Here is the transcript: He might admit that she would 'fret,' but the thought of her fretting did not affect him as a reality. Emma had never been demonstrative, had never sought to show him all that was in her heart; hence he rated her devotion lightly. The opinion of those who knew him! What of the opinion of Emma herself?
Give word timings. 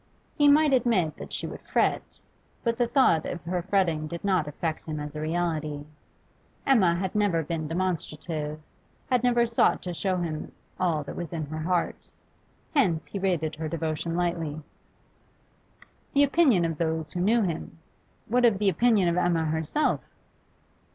He 0.33 0.47
might 0.49 0.73
admit 0.73 1.15
that 1.17 1.31
she 1.31 1.45
would 1.45 1.61
'fret,' 1.61 2.21
but 2.63 2.79
the 2.79 2.87
thought 2.87 3.23
of 3.27 3.43
her 3.43 3.61
fretting 3.61 4.07
did 4.07 4.23
not 4.23 4.47
affect 4.47 4.85
him 4.87 4.99
as 4.99 5.13
a 5.15 5.21
reality. 5.21 5.85
Emma 6.65 6.95
had 6.95 7.13
never 7.13 7.43
been 7.43 7.67
demonstrative, 7.67 8.59
had 9.11 9.23
never 9.23 9.45
sought 9.45 9.79
to 9.83 9.93
show 9.93 10.17
him 10.17 10.53
all 10.79 11.03
that 11.03 11.15
was 11.15 11.33
in 11.33 11.45
her 11.45 11.59
heart; 11.59 12.09
hence 12.73 13.09
he 13.09 13.19
rated 13.19 13.53
her 13.57 13.69
devotion 13.69 14.15
lightly. 14.17 14.63
The 16.15 16.23
opinion 16.23 16.65
of 16.65 16.79
those 16.79 17.11
who 17.11 17.21
knew 17.21 17.43
him! 17.43 17.77
What 18.25 18.43
of 18.43 18.57
the 18.57 18.69
opinion 18.69 19.07
of 19.07 19.17
Emma 19.17 19.45
herself? 19.45 20.01